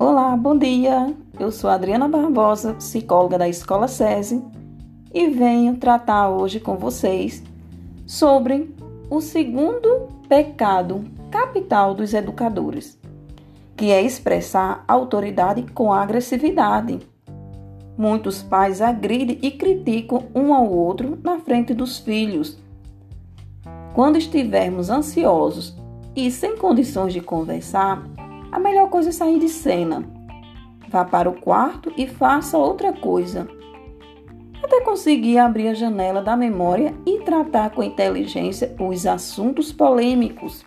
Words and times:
Olá, 0.00 0.36
bom 0.36 0.56
dia. 0.56 1.12
Eu 1.40 1.50
sou 1.50 1.68
Adriana 1.68 2.06
Barbosa, 2.06 2.72
psicóloga 2.74 3.36
da 3.36 3.48
Escola 3.48 3.88
SESI, 3.88 4.40
e 5.12 5.26
venho 5.26 5.76
tratar 5.76 6.30
hoje 6.30 6.60
com 6.60 6.76
vocês 6.76 7.42
sobre 8.06 8.72
o 9.10 9.20
segundo 9.20 10.06
pecado 10.28 11.04
capital 11.32 11.94
dos 11.94 12.14
educadores, 12.14 12.96
que 13.76 13.90
é 13.90 14.00
expressar 14.00 14.84
autoridade 14.86 15.66
com 15.74 15.92
agressividade. 15.92 17.00
Muitos 17.96 18.40
pais 18.40 18.80
agridem 18.80 19.40
e 19.42 19.50
criticam 19.50 20.26
um 20.32 20.54
ao 20.54 20.70
outro 20.70 21.18
na 21.24 21.40
frente 21.40 21.74
dos 21.74 21.98
filhos. 21.98 22.56
Quando 23.94 24.16
estivermos 24.16 24.90
ansiosos 24.90 25.76
e 26.14 26.30
sem 26.30 26.56
condições 26.56 27.12
de 27.12 27.20
conversar, 27.20 28.08
a 28.50 28.58
melhor 28.58 28.88
coisa 28.88 29.10
é 29.10 29.12
sair 29.12 29.38
de 29.38 29.48
cena. 29.48 30.04
Vá 30.88 31.04
para 31.04 31.28
o 31.28 31.40
quarto 31.40 31.92
e 31.96 32.06
faça 32.06 32.56
outra 32.56 32.92
coisa. 32.92 33.46
Até 34.62 34.80
conseguir 34.80 35.38
abrir 35.38 35.68
a 35.68 35.74
janela 35.74 36.22
da 36.22 36.36
memória 36.36 36.94
e 37.06 37.20
tratar 37.20 37.70
com 37.70 37.82
inteligência 37.82 38.74
os 38.78 39.06
assuntos 39.06 39.72
polêmicos. 39.72 40.64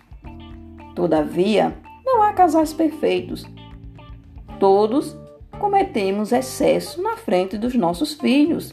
Todavia, 0.94 1.76
não 2.04 2.22
há 2.22 2.32
casais 2.32 2.72
perfeitos. 2.72 3.44
Todos 4.58 5.16
cometemos 5.58 6.32
excesso 6.32 7.02
na 7.02 7.16
frente 7.16 7.58
dos 7.58 7.74
nossos 7.74 8.14
filhos. 8.14 8.72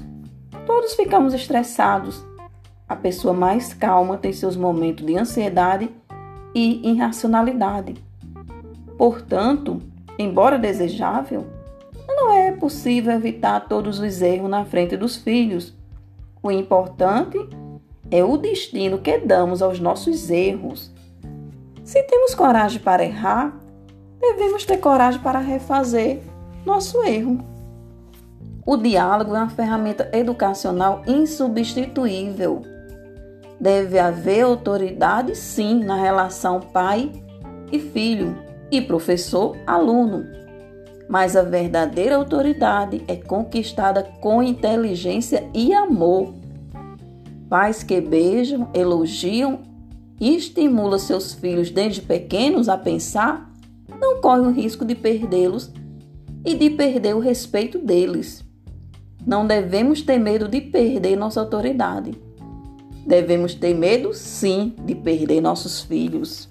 Todos 0.65 0.93
ficamos 0.93 1.33
estressados. 1.33 2.23
A 2.87 2.95
pessoa 2.95 3.33
mais 3.33 3.73
calma 3.73 4.17
tem 4.17 4.33
seus 4.33 4.55
momentos 4.55 5.05
de 5.05 5.17
ansiedade 5.17 5.89
e 6.53 6.89
irracionalidade. 6.89 8.08
Portanto, 8.99 9.81
embora 10.19 10.59
desejável, 10.59 11.47
não 12.05 12.33
é 12.33 12.51
possível 12.51 13.13
evitar 13.13 13.61
todos 13.61 13.97
os 13.97 14.21
erros 14.21 14.49
na 14.49 14.65
frente 14.65 14.97
dos 14.97 15.15
filhos. 15.15 15.73
O 16.43 16.51
importante 16.51 17.37
é 18.11 18.21
o 18.21 18.35
destino 18.35 18.97
que 18.97 19.17
damos 19.19 19.61
aos 19.61 19.79
nossos 19.79 20.29
erros. 20.29 20.91
Se 21.81 22.03
temos 22.03 22.35
coragem 22.35 22.81
para 22.81 23.05
errar, 23.05 23.57
devemos 24.19 24.65
ter 24.65 24.75
coragem 24.75 25.21
para 25.21 25.39
refazer 25.39 26.19
nosso 26.65 27.01
erro. 27.05 27.39
O 28.65 28.75
diálogo 28.75 29.33
é 29.33 29.39
uma 29.39 29.49
ferramenta 29.49 30.09
educacional 30.11 31.03
insubstituível. 31.07 32.63
Deve 33.61 33.97
haver 33.97 34.41
autoridade, 34.41 35.37
sim, 35.37 35.85
na 35.85 35.95
relação 35.95 36.59
pai 36.59 37.09
e 37.71 37.79
filho 37.79 38.48
e 38.71 38.81
professor-aluno. 38.81 40.25
Mas 41.07 41.35
a 41.35 41.41
verdadeira 41.41 42.15
autoridade 42.15 43.03
é 43.07 43.15
conquistada 43.15 44.03
com 44.21 44.43
inteligência 44.43 45.49
e 45.53 45.73
amor. 45.73 46.33
Pais 47.49 47.81
que 47.81 47.99
beijam, 47.99 48.69
elogiam 48.73 49.61
e 50.19 50.35
estimulam 50.35 50.99
seus 50.99 51.33
filhos 51.33 51.71
desde 51.71 52.01
pequenos 52.01 52.69
a 52.69 52.77
pensar, 52.77 53.51
não 53.99 54.21
correm 54.21 54.47
o 54.47 54.51
risco 54.51 54.85
de 54.85 54.93
perdê-los 54.93 55.71
e 56.45 56.53
de 56.53 56.69
perder 56.69 57.15
o 57.15 57.19
respeito 57.19 57.79
deles. 57.79 58.43
Não 59.25 59.45
devemos 59.45 60.01
ter 60.01 60.17
medo 60.17 60.47
de 60.47 60.61
perder 60.61 61.15
nossa 61.15 61.39
autoridade. 61.39 62.11
Devemos 63.05 63.55
ter 63.55 63.73
medo, 63.73 64.13
sim, 64.13 64.75
de 64.85 64.93
perder 64.93 65.41
nossos 65.41 65.81
filhos. 65.81 66.49